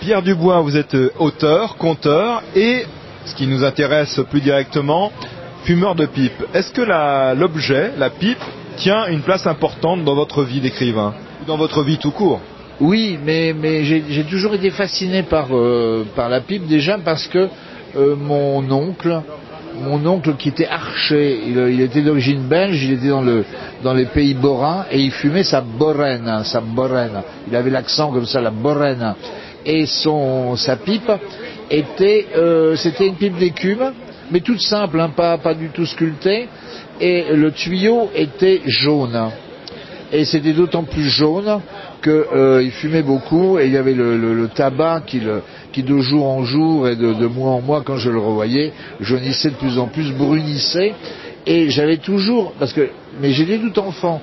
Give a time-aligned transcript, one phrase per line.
[0.00, 2.84] Pierre Dubois, vous êtes euh, auteur, conteur et,
[3.24, 5.12] ce qui nous intéresse plus directement,
[5.64, 6.42] fumeur de pipe.
[6.54, 6.82] Est-ce que
[7.38, 8.42] l'objet, la, pipe,
[8.76, 12.40] tient une place importante dans votre vie d'écrivain ou dans votre vie tout court?
[12.80, 13.54] Oui, mais,
[13.84, 17.48] j'ai toujours été fasciné par, euh, par la pipe déjà parce que
[17.96, 19.22] euh, mon oncle,
[19.82, 23.44] mon oncle qui était archer, il, était d'origine belge, il était dans, le,
[23.82, 27.22] dans les pays borins et il fumait sa borène, sa borène.
[27.48, 29.14] Il avait l'accent comme ça, la borène.
[29.64, 31.10] Et son, sa pipe
[31.70, 33.92] était, euh, c'était une pipe d'écume,
[34.30, 36.48] mais toute simple, hein, pas, pas du tout sculptée.
[37.00, 39.30] Et le tuyau était jaune.
[40.12, 41.60] Et c'était d'autant plus jaune
[42.02, 45.20] qu'il euh, fumait beaucoup et il y avait le, tabac qui,
[45.82, 49.56] de jour en jour et de, mois en mois, quand je le revoyais, jaunissait de
[49.56, 50.94] plus en plus, brunissait.
[51.46, 52.88] Et j'avais toujours, parce que,
[53.20, 54.20] mais j'étais tout enfant,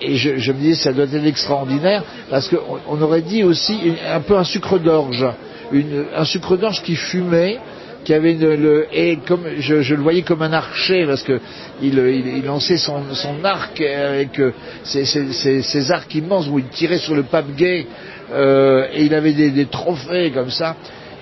[0.00, 4.36] et je, me disais ça doit être extraordinaire, parce qu'on aurait dit aussi un peu
[4.36, 5.26] un sucre d'orge,
[6.14, 7.58] un sucre d'orge qui fumait,
[8.06, 11.40] qui avait le, et comme je, le voyais comme un archer parce que
[11.82, 13.02] il, lançait son,
[13.42, 14.52] arc avec euh,
[14.84, 17.84] ses, arcs immenses où il tirait sur le pape gay
[18.30, 20.76] euh, et il avait des, trophées comme ça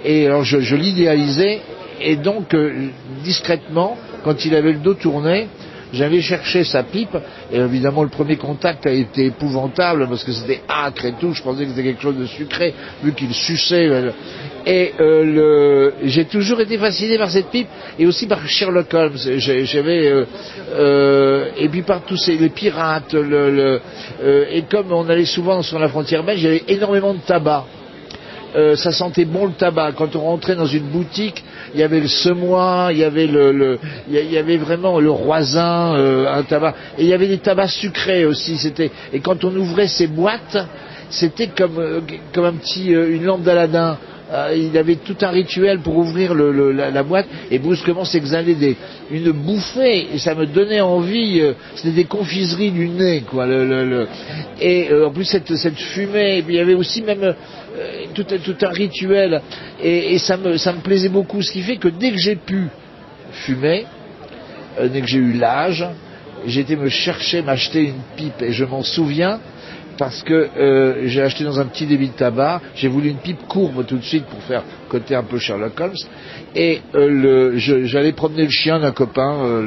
[0.05, 1.62] et alors je, l'idéalisais
[2.03, 2.89] et donc euh,
[3.25, 5.49] discrètement quand il avait le dos tourné
[5.95, 7.17] J'allais chercher sa pipe,
[7.53, 11.43] et évidemment le premier contact a été épouvantable parce que c'était âcre et tout, je
[11.43, 12.75] pensais que c'était quelque chose de sucré,
[13.05, 14.12] vu qu'il suçait.
[14.67, 19.19] Et euh, j'ai toujours été fasciné par cette pipe, et aussi par Sherlock Holmes.
[19.37, 20.25] J'avais euh,
[20.75, 25.89] euh, et puis par tous ces, les pirates, et comme on allait souvent sur la
[25.89, 27.67] frontière belge, il y avait énormément de tabac.
[28.77, 29.93] ça sentait bon le tabac.
[29.93, 33.78] Quand on rentrait dans une boutique, il y avait le semois, il y avait le,
[34.09, 35.95] il y avait vraiment le roisin,
[36.27, 38.56] un tabac, et il y avait des tabacs sucrés aussi.
[38.56, 40.56] C'était et quand on ouvrait ces boîtes,
[41.11, 43.99] c'était comme comme un petit une lampe d'Aladin.
[44.55, 48.77] Il avait tout un rituel pour ouvrir la, boîte et brusquement s'exhalait
[49.11, 51.41] une bouffée et ça me donnait envie.
[51.77, 53.47] C'était des confiseries du nez, quoi.
[54.61, 56.44] et en plus cette, fumée.
[56.49, 57.34] Il y avait aussi même
[57.77, 59.43] euh, tout, un rituel,
[59.83, 62.69] et, ça, me, ça, me, plaisait beaucoup, ce qui fait que dès que j'ai pu
[63.33, 63.87] fumer,
[64.78, 65.84] euh, dès que j'ai eu l'âge,
[66.47, 69.41] été me chercher, m'acheter une pipe, et je m'en souviens,
[69.99, 73.47] parce que euh, j'ai acheté dans un petit débit de tabac, j'ai voulu une pipe
[73.47, 75.94] courbe tout de suite pour faire côté un peu Sherlock Holmes,
[76.55, 76.81] et
[77.84, 79.62] j'allais promener le chien d'un copain,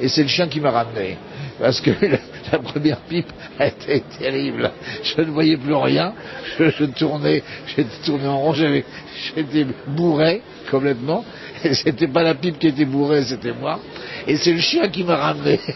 [0.00, 1.16] et c'est le chien qui m'a ramené.
[1.58, 1.90] Parce que
[2.52, 4.70] la, première pipe a été terrible.
[5.02, 6.12] Je ne voyais plus rien,
[6.58, 11.24] je, tournais, j'étais tourné en rond, j'étais bourré complètement,
[11.64, 13.80] et c'était pas la pipe qui était bourrée, c'était moi,
[14.26, 15.60] et c'est le chien qui m'a ramené.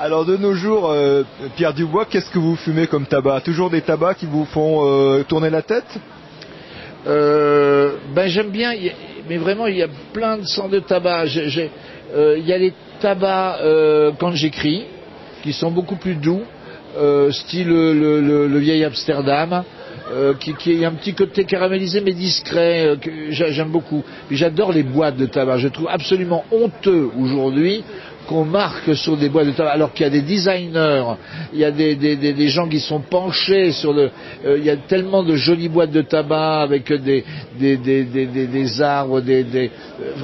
[0.00, 1.22] Alors de nos jours, euh,
[1.56, 3.42] Pierre Dubois, qu'est-ce que vous fumez comme tabac?
[3.42, 5.98] Toujours des tabacs qui vous font euh, tourner la tête?
[7.06, 8.72] Euh, Ben j'aime bien,
[9.28, 11.26] mais vraiment il y a plein de sortes de tabac.
[11.26, 14.84] Il y a les tabac euh, quand j'écris,
[15.42, 16.42] qui sont beaucoup plus doux,
[17.30, 19.64] style le, vieil Amsterdam,
[20.40, 22.96] qui, a un petit côté caramélisé mais discret,
[23.30, 24.02] j'aime beaucoup.
[24.30, 25.58] J'adore les boîtes de tabac.
[25.58, 27.84] Je trouve absolument honteux aujourd'hui
[28.26, 31.14] qu'on marque sur des boîtes de tabac, alors qu'il y a des designers,
[31.52, 34.10] il y a des, gens qui sont penchés sur le...
[34.44, 37.24] Euh, il y a tellement de jolies boîtes de tabac avec des,
[37.58, 39.70] des, arbres, des,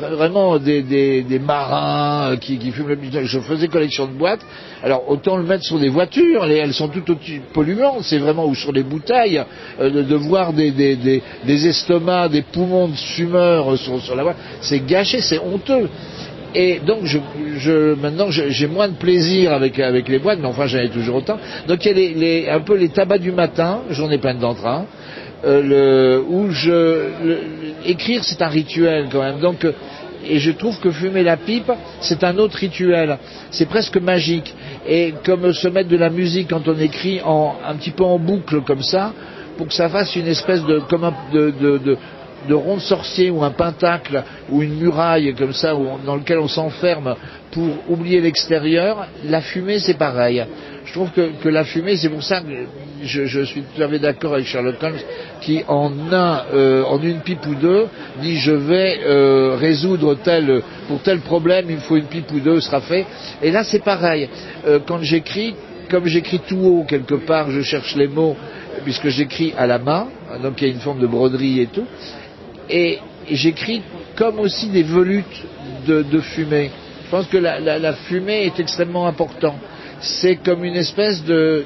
[0.01, 2.99] vraiment des, marins qui, fument le...
[3.25, 4.45] Je faisais collection de boîtes,
[4.83, 8.55] alors autant le mettre sur des voitures, elles sont tout aussi polluantes, c'est vraiment, ou
[8.55, 9.43] sur des bouteilles,
[9.81, 15.21] euh, de, voir des, estomacs, des poumons de fumeurs sur, sur la boîte, c'est gâché,
[15.21, 15.89] c'est honteux.
[16.55, 20.79] Et donc, je, maintenant, j'ai moins de plaisir avec, avec les boîtes, mais enfin, j'en
[20.79, 21.39] ai toujours autant.
[21.69, 24.87] Donc, il y a les, un peu les tabacs du matin, j'en ai plein d'entrain,
[25.45, 27.09] euh, le, où je,
[27.87, 29.41] écrire, c'est un rituel quand même.
[29.41, 29.65] Donc,
[30.29, 33.19] et je trouve que fumer la pipe, c'est un autre rituel.
[33.51, 34.55] C'est presque magique.
[34.87, 38.19] Et comme se mettre de la musique quand on écrit en, un petit peu en
[38.19, 39.13] boucle comme ça,
[39.57, 41.99] pour que ça fasse une espèce de, comme un, de, de, de,
[42.49, 46.49] de rond de sorcier ou un pentacle ou une muraille comme ça dans lequel on
[46.49, 47.15] s'enferme
[47.53, 50.45] pour oublier l'extérieur, la fumée c'est pareil.
[50.85, 52.47] Je trouve que, la fumée, c'est pour ça que
[53.05, 54.99] je, suis tout à fait d'accord avec Sherlock Holmes
[55.41, 57.87] qui en un, euh, en une pipe ou deux,
[58.21, 62.41] dit je vais euh, résoudre tel pour tel problème, il me faut une pipe ou
[62.41, 63.07] deux, sera fait.
[63.43, 64.29] Et là c'est pareil.
[64.67, 65.55] Euh, quand j'écris,
[65.89, 68.37] comme j'écris tout haut quelque part, je cherche les mots
[68.83, 70.09] puisque j'écris à la main,
[70.43, 71.87] donc il y a une forme de broderie et tout
[72.71, 72.99] et,
[73.31, 73.83] j'écris
[74.17, 75.45] comme aussi des volutes
[75.87, 76.71] de, fumée.
[77.05, 79.57] Je pense que la, fumée est extrêmement importante.
[80.01, 81.65] C'est comme une espèce de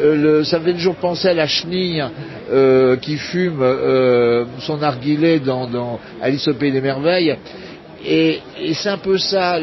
[0.00, 2.04] euh, le, ça fait toujours penser à la chenille
[2.50, 7.36] euh, qui fume euh, son narguilé dans, Alice au Pays des Merveilles.
[8.06, 8.40] Et,
[8.74, 9.58] c'est un peu ça,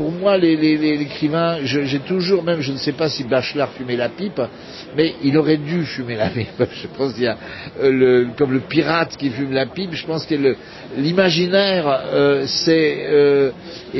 [0.00, 4.40] pour moi, l'écrivain, j'ai toujours, même je ne sais pas si Bachelard fumait la pipe,
[4.96, 6.48] mais il aurait dû fumer la pipe.
[6.58, 7.36] Je pense qu'il y a,
[7.82, 10.56] le, comme le pirate qui fume la pipe, je pense que
[10.96, 13.50] l'imaginaire, euh, c'est euh,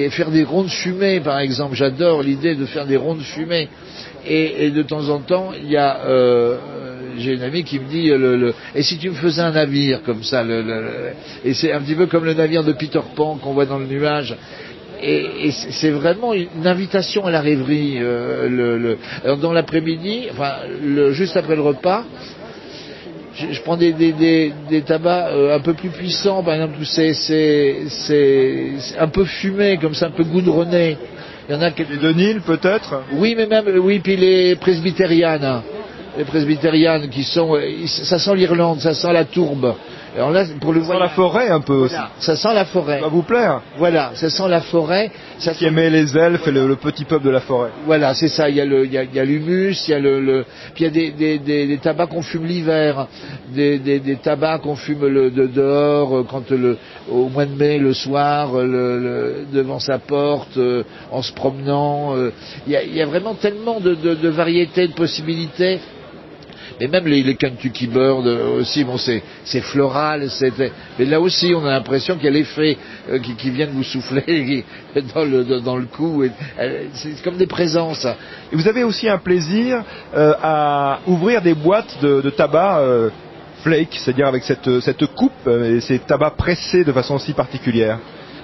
[0.09, 1.75] faire des rondes fumées, par exemple.
[1.75, 3.69] J'adore l'idée de faire des rondes fumées.
[4.27, 6.57] Et, et, de temps en temps, il y a euh,
[7.19, 10.03] j'ai une amie qui me dit le, le, et si tu me faisais un navire
[10.03, 10.63] comme ça le,
[11.45, 13.87] et c'est un petit peu comme le navire de Peter Pan qu'on voit dans le
[13.87, 14.37] nuage
[15.03, 20.29] et, et c'est vraiment une invitation à la rêverie euh, le, le, alors dans l'après-midi
[20.33, 20.53] enfin
[20.83, 22.05] le, juste après le repas
[23.35, 26.75] je, je prends des, des, des, des tabacs euh, un peu plus puissants par exemple
[26.85, 30.97] c'est c'est un peu fumé comme ça un peu goudronné.
[31.49, 31.85] Il y en a qui...
[31.85, 33.03] les de Nil peut-être?
[33.15, 35.63] Oui mais même oui puis les presbytérianes
[36.19, 39.75] les presbytérianes qui sont euh, ça sent l'Irlande ça sent la tourbe
[40.17, 41.95] alors là, pour le ça sent la forêt un peu aussi.
[42.19, 42.97] Ça sent la forêt.
[42.97, 43.61] Ça va vous plaire.
[43.79, 45.11] Voilà, ça sent la forêt.
[45.39, 47.71] Ça qui aimait les elfes et le, le, petit peuple de la forêt.
[47.87, 48.49] Voilà, c'est ça.
[48.49, 50.21] Il y a le, il y a, il y a l'humus, il y a le,
[50.21, 53.07] le, puis il y a des, des, des, des tabacs qu'on fume l'hiver,
[53.55, 56.77] des, des, des tabacs qu'on fume le, de, dehors euh, quand le,
[57.11, 61.33] au mois de mai, le soir, euh, le, le, devant sa porte, euh, en se
[61.33, 62.17] promenant.
[62.17, 62.33] Euh,
[62.67, 65.79] il, y a, il y a vraiment tellement de, de, de variétés, de possibilités
[66.79, 70.29] et même les, Kentucky Bird euh, aussi, bon, c'est, floral,
[70.99, 72.77] mais là aussi, on a l'impression qu'il y a l'effet
[73.09, 74.65] euh, qui, vient de vous souffler
[75.15, 76.23] dans le, dans cou.
[76.23, 78.07] Euh, c'est comme des présences.
[78.53, 79.83] Et vous avez aussi un plaisir
[80.15, 83.11] à ouvrir des boîtes de, tabac
[83.63, 87.99] flake, c'est-à-dire avec cette, cette coupe et ces tabacs pressés de façon si particulière.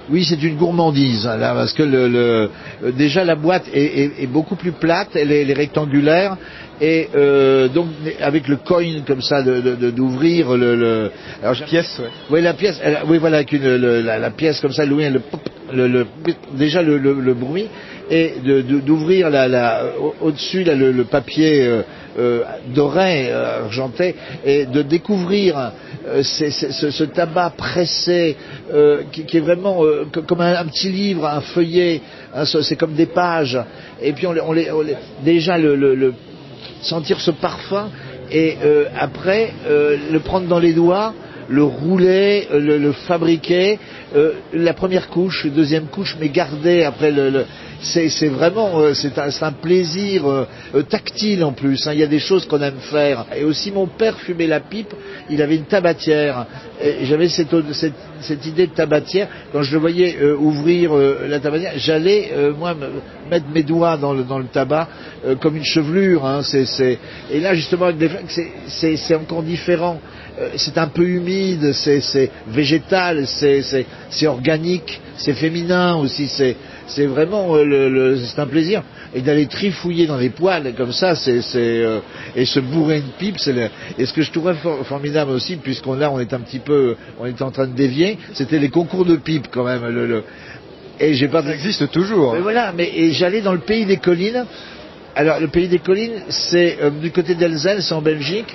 [0.09, 4.27] Oui, c'est une gourmandise là, parce que le, le, déjà la boîte est, est, est,
[4.27, 6.37] beaucoup plus plate, elle est, elle est rectangulaire,
[6.79, 7.87] et euh, donc
[8.21, 11.11] avec le coin comme ça d'ouvrir de, de, le, le
[11.41, 12.09] alors, la pièce ouais.
[12.29, 14.95] oui la pièce elle, oui voilà avec une, le, la, la, pièce comme ça le,
[15.73, 16.05] le, le
[16.53, 17.67] déjà le, le, bruit
[18.09, 18.35] et
[18.85, 19.83] d'ouvrir la, la,
[20.21, 21.81] au-dessus là, le, papier euh, euh,
[22.73, 25.71] doré euh, argenté et de découvrir
[26.07, 28.35] euh, ce, tabac pressé
[28.73, 32.01] euh, qui, est vraiment euh, comme un, petit livre un feuillet
[32.33, 33.59] hein, c'est comme des pages.
[34.01, 34.67] Et puis on, les,
[35.23, 36.13] déjà le,
[36.81, 37.89] sentir ce parfum
[38.31, 41.13] et euh, après euh, le prendre dans les doigts,
[41.49, 43.79] le rouler, euh, le, le fabriquer,
[44.15, 47.43] euh, la première couche, deuxième couche, mais garder après le,
[47.81, 50.45] c'est vraiment euh, c'est un, plaisir euh,
[50.83, 51.85] tactile en plus.
[51.85, 51.91] Hein.
[51.93, 53.25] Il y a des choses qu'on aime faire.
[53.35, 54.93] Et aussi mon père fumait la pipe.
[55.29, 56.45] Il avait une tabatière.
[57.01, 59.27] J'avais cette, idée de tabatière.
[59.51, 62.87] Quand je le voyais ouvrir la tabatière, j'allais moi me,
[63.29, 64.87] mettre mes doigts dans le, tabac
[65.41, 66.25] comme une chevelure.
[66.25, 66.41] Hein.
[67.31, 67.89] Et là justement
[68.67, 69.99] c'est encore différent.
[70.55, 73.85] C'est un peu humide, c'est végétal, c'est
[74.25, 76.27] organique, c'est féminin aussi.
[76.27, 76.55] C'est
[76.87, 78.81] c'est vraiment euh, le, le, c'est un plaisir
[79.13, 81.99] et d'aller trifouiller dans les poils comme ça c'est euh,
[82.35, 85.95] et se bourrer une pipe c'est et ce que je trouvais for, formidable aussi puisqu'on
[85.95, 89.05] là on est un petit peu on est en train de dévier c'était les concours
[89.05, 90.23] de pipe quand même le, le
[90.99, 93.97] et j'ai pas ça existe toujours mais voilà mais et j'allais dans le pays des
[93.97, 94.45] collines
[95.15, 98.53] alors le pays des collines c'est euh, du côté d'Elzen c'est en Belgique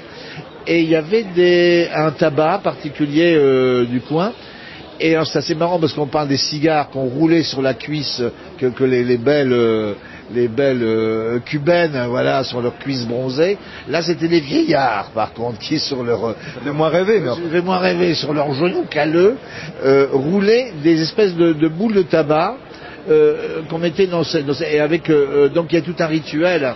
[0.67, 4.33] et il y avait des un tabac particulier euh, du coin
[5.03, 8.23] et c'est assez marrant parce qu'on parle des cigares qu'on roulait sur la cuisse
[8.59, 9.95] que, que les, les belles euh,
[10.33, 13.59] les belles euh, cubaines voilà sur leur cuisse bronzée.
[13.89, 17.21] Là c'était les vieillards par contre qui sur leur euh, moins rêvé
[17.53, 19.37] mais moins rêvé sur leurs genoux calleux
[19.85, 22.57] euh, roulaient des espèces de, de boules de tabac
[23.69, 25.11] qu'on mettait dans ce, dans ce, et avec
[25.53, 26.73] donc il y a tout un rituel.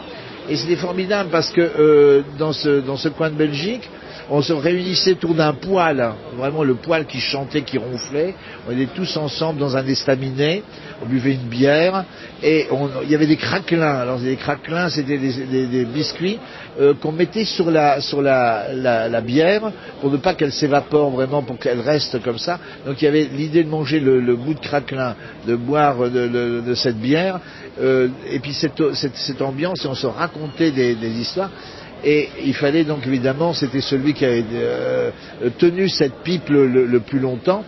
[0.49, 3.89] Et c'était formidable parce que dans ce dans ce coin de Belgique
[4.31, 6.05] on se réunissait autour d'un poêle,
[6.37, 8.35] vraiment le poêle qui chantait, qui ronflait.
[8.69, 10.63] On était tous ensemble dans un estaminet,
[11.03, 12.05] on buvait une bière
[12.43, 14.01] et on, il y avait des craquelins.
[14.01, 16.39] Alors des craquelins, c'était des, biscuits
[16.81, 21.59] euh, qu'on mettait sur la sur la, bière pour ne pas qu'elle s'évapore vraiment, pour
[21.59, 22.59] qu'elle reste comme ça.
[22.85, 25.15] Donc il y avait l'idée de manger le, le bout de craquelin,
[25.47, 27.41] de boire de, cette bière,
[27.81, 31.51] euh, et puis cette, cette, ambiance et on se racontait des histoires
[32.05, 35.11] et il fallait donc évidemment, c'était celui qui avait euh,
[35.59, 37.65] tenu cette pipe le, le, le, plus longtemps,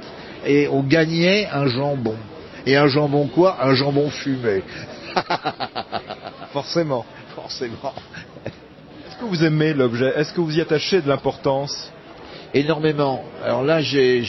[0.46, 2.16] et on gagnait un jambon.
[2.66, 3.58] Et un jambon quoi?
[3.62, 4.62] Un jambon fumé.
[6.52, 7.04] Forcément.
[7.34, 7.94] Forcément.
[8.44, 10.12] Est-ce que vous aimez l'objet?
[10.16, 11.90] Est-ce que vous y attachez de l'importance?
[12.54, 13.22] Énormément.
[13.44, 14.22] Alors là, euh, j'ai-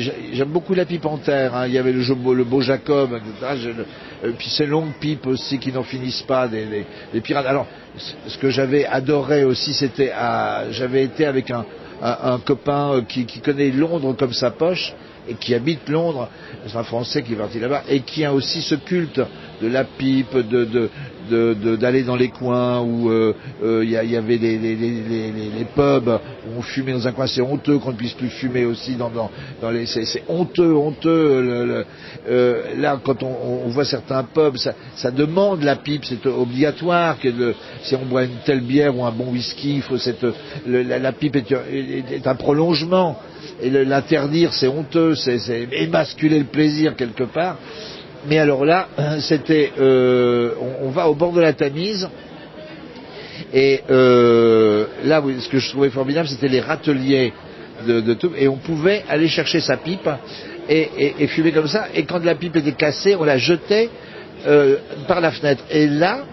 [0.00, 1.54] j'ai- j'aime beaucoup la pipe en terre.
[1.54, 1.66] hein.
[1.66, 3.72] Il y avait le, beau Jacob, etc.
[4.24, 7.46] Euh, puis ces longues pipes aussi qui n'en finissent pas, des, des pirates.
[7.46, 7.66] Alors,
[8.26, 10.12] ce que j'avais adoré aussi, c'était,
[10.70, 11.64] j'avais été avec un,
[12.46, 14.94] copain euh, qui connaît Londres comme sa poche
[15.28, 16.28] et qui habite Londres,
[16.66, 19.20] c'est un Français qui est parti là-bas, et qui a aussi ce culte
[19.62, 20.64] de la pipe, de
[21.54, 25.02] de- d'aller dans les coins où euh, euh, il il y avait les, les, les,
[25.02, 28.64] les- pubs où on fumait dans un coin, c'est honteux qu'on ne puisse plus fumer
[28.64, 29.30] aussi dans, dans,
[29.60, 29.84] dans les...
[29.84, 31.42] C'est, honteux, honteux.
[31.42, 31.84] le- le-
[32.30, 37.18] euh, là, quand on, on voit certains pubs, ça, ça demande la pipe, c'est obligatoire.
[37.18, 40.24] Que le- si on boit une telle bière ou un bon whisky, il faut cette,
[40.66, 43.18] la, la pipe est, est- est un prolongement.
[43.62, 47.56] Et l'interdire, c'est honteux, c'est, émasculer le plaisir quelque part.
[48.28, 48.88] Mais alors là,
[49.20, 52.08] c'était, euh, on, on va au bord de la Tamise,
[53.52, 57.32] et euh, là, ce que je trouvais formidable, c'était les râteliers
[57.86, 60.08] de, tout, et on pouvait aller chercher sa pipe
[60.68, 61.86] et, fumer comme ça.
[61.94, 63.88] Et quand la pipe était cassée, on la jetait
[64.46, 65.62] euh, par la fenêtre.
[65.70, 66.24] Et là,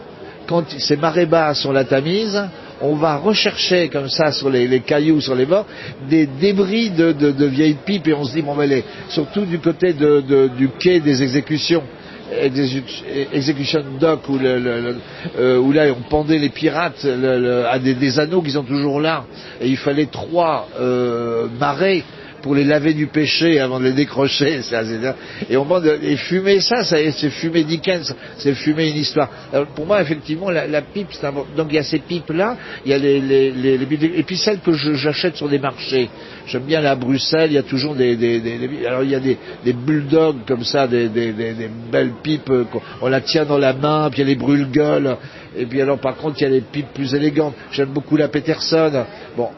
[0.47, 2.41] quand c'est marée basse sur la Tamise,
[2.81, 5.65] on va rechercher comme ça sur les, cailloux, sur les bords,
[6.09, 9.93] des débris de, vieilles pipes et on se dit, bon, ben, les, surtout du côté
[9.93, 11.83] du quai des exécutions,
[12.31, 13.03] exécu-
[13.33, 18.63] Execution Dock euh, où là on pendait les pirates à des, des anneaux qui sont
[18.63, 19.25] toujours là.
[19.61, 22.03] Et il fallait trois euh, marées
[22.45, 24.59] pour les laver du péché avant de les décrocher
[25.49, 29.31] et on bande et fumer ça, c'est fumer Dickens c'est fumer une histoire.
[29.51, 31.33] Alors, pour moi effectivement la, pipe c'est un...
[31.33, 34.21] donc il y a ces pipes là il y a les, les, les- les et
[34.21, 36.07] puis celles que j'achète sur des marchés.
[36.45, 39.15] J'aime bien la Bruxelles il y a toujours des, des, des- des- alors il y
[39.15, 42.65] a des, bulldogs comme ça des, belles pipes euh,
[43.01, 45.17] on la tient dans la main puis il y a les brûle-gueules.
[45.57, 47.55] Et puis alors par contre il y a les pipes plus élégantes.
[47.71, 49.03] J'aime beaucoup la Peterson.
[49.35, 49.49] Bon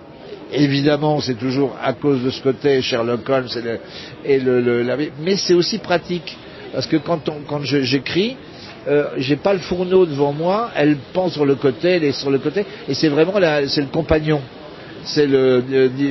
[0.54, 3.48] Évidemment, c'est toujours à cause de ce côté Sherlock Holmes
[4.26, 4.40] et
[5.24, 6.38] mais c'est aussi pratique
[6.74, 8.38] parce que quand, quand je- j'écris,
[8.88, 12.32] euh, j'ai pas le fourneau devant moi, elle pend sur le côté, elle est sur
[12.32, 13.34] le côté, et c'est vraiment
[13.68, 14.42] c'est le compagnon.
[15.04, 15.64] C'est le,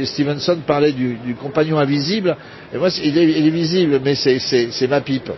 [0.05, 2.37] Stevenson parlait du, compagnon invisible,
[2.75, 5.31] et moi il est, visible, mais c'est, ma pipe.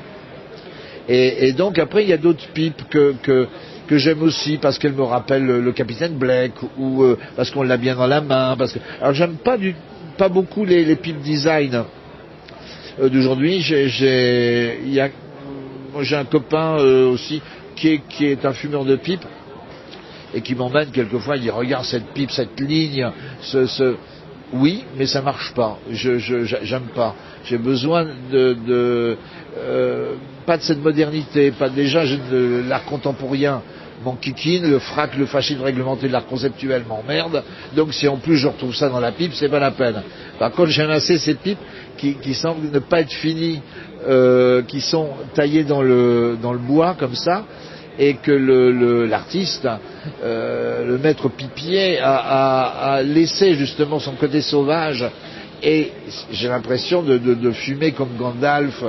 [1.09, 3.47] Et, donc après il y a d'autres pipes que,
[3.89, 7.77] que j'aime aussi parce qu'elles me rappellent le, capitaine Blake ou euh, parce qu'on l'a
[7.77, 8.55] bien dans la main.
[8.57, 9.75] Parce que alors j'aime pas du
[10.17, 11.85] pas beaucoup les, les design
[13.01, 13.61] euh, d'aujourd'hui.
[13.61, 17.41] J'ai a un copain euh, aussi
[17.75, 19.25] qui est qui est un fumeur de pipe
[20.35, 21.37] et qui m'emmène quelquefois.
[21.37, 23.97] Il dit regarde cette pipe, cette ligne, ce, ce
[24.53, 25.79] oui, mais ça marche pas.
[25.91, 27.15] Je j'aime pas.
[27.45, 29.17] J'ai besoin de, de
[30.47, 33.63] pas de cette modernité, pas déjà de l'art contemporain
[34.05, 37.43] m'enquiquine, le frac, le fascisme réglementé de l'art conceptuel m'emmerde,
[37.75, 40.03] donc si en plus je retrouve ça dans la pipe, c'est pas la peine.
[40.39, 41.59] Par contre, j'aime assez ces pipes
[41.97, 43.61] qui, qui semblent ne pas être finies,
[44.09, 47.45] euh, qui sont taillées dans le, dans le bois comme ça,
[47.99, 49.69] et que le- le- l'artiste,
[50.23, 55.05] euh, le maître pipier, a, laissé justement son côté sauvage
[55.61, 55.91] et
[56.31, 58.85] j'ai l'impression de fumer comme Gandalf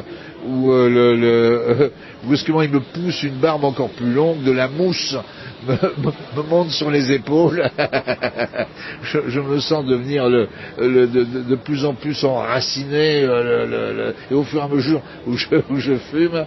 [0.48, 1.89] où euh, le, le- euh,
[2.24, 5.15] brusquement il me pousse une barbe encore plus longue, de la mousse
[5.67, 7.69] me, me- me monte sur les épaules.
[9.03, 10.48] je, je me sens devenir le,
[10.79, 15.36] le- de, de- plus en plus enraciné euh, et au fur et à mesure où
[15.36, 16.46] je, où je fume,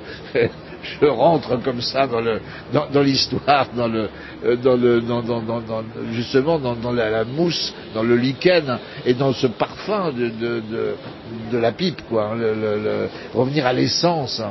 [0.83, 3.67] je rentre comme ça dans l'histoire,
[6.13, 12.33] justement dans, la, mousse, dans le lichen et dans ce parfum de la pipe quoi,
[12.33, 14.43] hein, revenir à l'essence.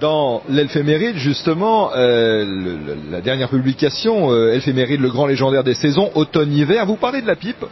[0.00, 2.44] Dans l'éphéméride, justement, euh,
[3.10, 7.34] la dernière publication, euh, éphéméride, le grand légendaire des saisons, automne-hiver, vous parlez de la
[7.34, 7.64] pipe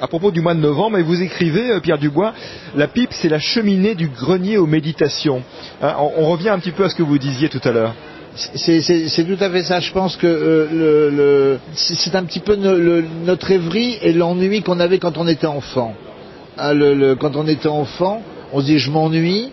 [0.00, 2.32] à propos du mois de novembre et vous écrivez, euh, Pierre Dubois,
[2.74, 5.42] la pipe c'est la cheminée du grenier aux méditations.
[5.82, 7.94] Hein, on, revient un petit peu à ce que vous disiez tout à l'heure.
[8.34, 9.80] C'est tout à fait ça.
[9.80, 15.18] Je pense que euh, c'est un petit peu notre rêverie et l'ennui qu'on avait quand
[15.18, 15.94] on était enfant.
[16.56, 19.50] Le- quand on était enfant, on se dit je m'ennuie.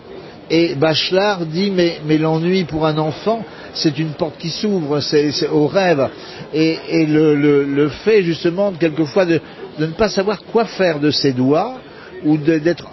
[0.49, 3.43] Et Bachelard dit mais l'ennui pour un enfant,
[3.77, 6.09] c'est une porte qui s'ouvre, c'est au rêve.
[6.53, 9.39] Et, le, fait justement quelquefois de,
[9.79, 11.79] ne pas savoir quoi faire de ses doigts
[12.23, 12.89] ou d'être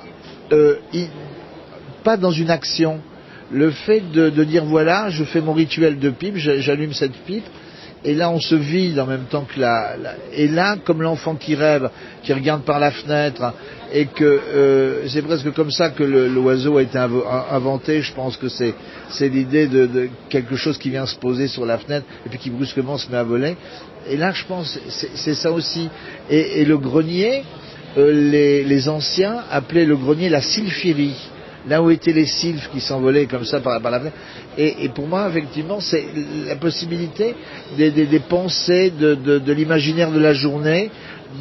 [0.53, 0.77] euh,
[2.03, 3.01] pas dans une action.
[3.51, 7.45] Le fait de, dire voilà, je fais mon rituel de pipe, j'a- j'allume cette pipe,
[8.05, 9.97] et là on se vide en même temps que la,
[10.33, 11.89] et là comme l'enfant qui rêve,
[12.23, 13.55] qui regarde par la fenêtre,
[13.93, 18.03] et que euh, c'est presque comme ça que l'oiseau a été inventé.
[18.03, 22.07] Je pense que c'est l'idée de, quelque chose qui vient se poser sur la fenêtre
[22.27, 23.57] et puis qui brusquement se met à voler.
[24.09, 24.79] Et là je pense
[25.15, 25.89] c'est ça aussi.
[26.29, 27.43] Et, et le grenier,
[27.97, 31.17] euh, les, les anciens appelaient le grenier la sylphérie
[31.69, 34.17] là où étaient les sylphes qui s'envolaient comme ça par, par la fenêtre.
[34.59, 36.05] Et, et, pour moi, effectivement, c'est
[36.47, 37.35] la possibilité
[37.77, 40.91] des, des, des pensées, de, de, de l'imaginaire de la journée,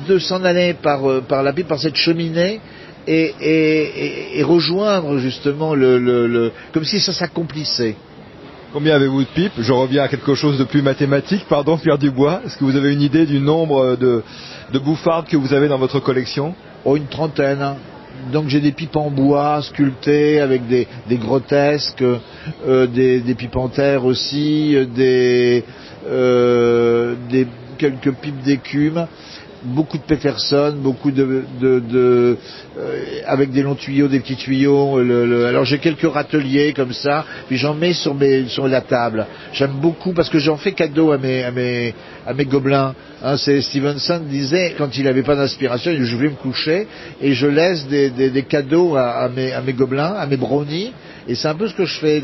[0.07, 2.59] de s'en aller par, euh, par la pipe, par cette cheminée,
[3.05, 7.95] et, et, et rejoindre justement le, le, le, comme si ça s'accomplissait.
[8.71, 9.51] Combien avez-vous de pipes?
[9.59, 11.45] Je reviens à quelque chose de plus mathématique.
[11.47, 12.41] Pardon, Pierre Dubois.
[12.43, 14.23] Est-ce que vous avez une idée du nombre de,
[14.71, 16.55] de bouffardes que vous avez dans votre collection?
[16.83, 17.75] Oh, une trentaine
[18.31, 22.03] donc j'ai des pipes en bois sculptées avec des, grotesques,
[22.67, 25.63] euh, des, pipes en terre aussi, des,
[26.07, 29.07] euh, des quelques pipes d'écume,
[29.63, 32.37] beaucoup de Peterson, beaucoup de, de, de
[32.77, 34.97] euh, avec des longs tuyaux, des petits tuyaux.
[34.97, 39.25] Alors j'ai quelques râteliers comme ça, puis j'en mets sur mes sur la table.
[39.53, 41.93] J'aime beaucoup parce que j'en fais cadeau à mes à mes
[42.25, 42.93] à mes gobelins.
[43.23, 46.87] Hein, c'est Stevenson disait quand il n'avait pas d'inspiration, je vais me coucher
[47.21, 50.91] et je laisse des, des, cadeaux à, à, mes à mes gobelins, à mes brownies.
[51.27, 52.21] Et c'est un peu ce que je fais.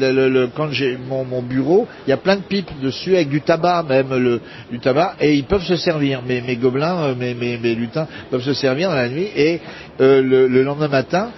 [0.55, 4.39] Quand j'ai mon, bureau, il y a plein de pipes dessus avec du tabac même,
[4.71, 6.21] du tabac, et ils peuvent se servir.
[6.21, 9.27] Mes, mes gobelins, mes, mes, lutins peuvent se servir dans la nuit.
[9.35, 9.59] Et
[10.01, 11.29] euh, le, le, lendemain matin,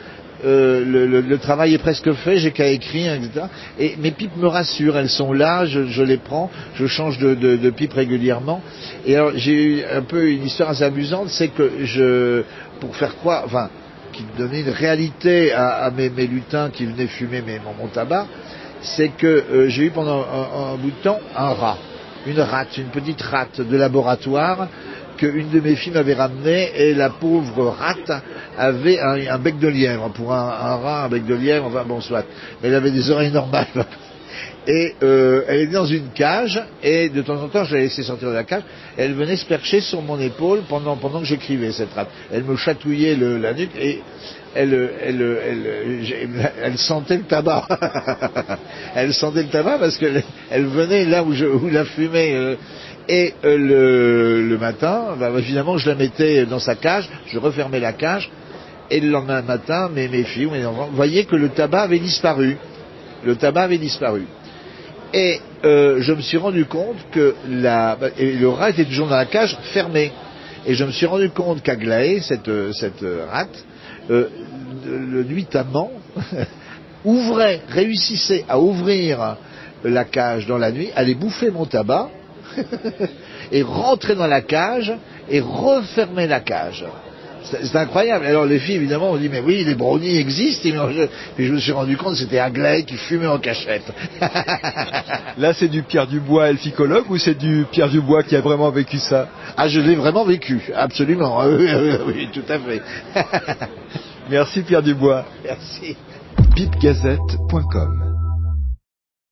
[0.43, 3.45] euh, le, travail est presque fait, j'ai qu'à écrire, etc.
[3.79, 7.69] Et mes pipes me rassurent, elles sont là, je, les prends, je change de, de,
[7.69, 8.61] pipe régulièrement.
[9.05, 12.43] Et alors j'ai eu un peu une histoire assez amusante, c'est que
[12.79, 13.69] pour faire quoi, enfin,
[14.11, 17.43] qui donnait une réalité à, mes, lutins qui venaient fumer
[17.79, 18.27] mon, tabac,
[18.81, 21.77] c'est que euh, j'ai eu pendant un, bout de temps un rat,
[22.25, 24.67] une rate, une petite rate de laboratoire
[25.17, 28.23] qu'une de mes filles m'avait ramenée et la pauvre rate
[28.57, 30.09] avait un, un bec de lièvre.
[30.09, 32.25] Pour un, un, rat, un bec de lièvre, enfin bon soit.
[32.61, 33.67] Mais elle avait des oreilles normales.
[34.67, 38.03] Et euh, elle était dans une cage, et de temps en temps, je la laissais
[38.03, 38.63] sortir de la cage,
[38.97, 42.09] elle venait se percher sur mon épaule pendant, que j'écrivais cette rate.
[42.31, 44.01] Elle me chatouillait la nuque, et
[44.53, 44.71] elle,
[46.77, 47.67] sentait le tabac.
[48.95, 52.33] elle sentait le tabac parce qu'elle elle venait là où, je, la fumée.
[52.35, 52.55] Euh,
[53.07, 57.93] et euh, le, matin, bah, évidemment, je la mettais dans sa cage, je refermais la
[57.93, 58.29] cage,
[58.89, 62.57] et le lendemain matin, mes, mes filles mes enfants voyaient que le tabac avait disparu.
[63.23, 64.25] Le tabac avait disparu.
[65.13, 69.57] Et euh, je me suis rendu compte que le rat était toujours dans la cage
[69.73, 70.11] fermée.
[70.65, 73.65] Et je me suis rendu compte qu'Aglaé, cette, cette rate,
[74.09, 74.27] euh,
[74.85, 75.91] le nuitamment,
[77.05, 79.37] ouvrait, réussissait à ouvrir
[79.83, 82.09] la cage dans la nuit, allait bouffer mon tabac,
[83.51, 84.93] et rentrer dans la cage
[85.29, 86.85] et refermer la cage.
[87.43, 88.25] C'est incroyable.
[88.25, 90.69] Alors les filles, évidemment, ont dit, mais oui, les brownies existent.
[91.37, 93.91] Et je, me suis rendu compte que c'était Aglaé qui fumait en cachette.
[95.37, 98.99] Là, c'est du Pierre Dubois elficologue ou c'est du Pierre Dubois qui a vraiment vécu
[98.99, 99.27] ça?
[99.57, 101.41] Ah, je l'ai vraiment vécu, absolument.
[101.51, 102.81] Oui, oui, oui tout à fait.
[104.29, 105.25] Merci Pierre Dubois.
[105.43, 105.97] Merci.
[106.55, 108.10] pipegazette.com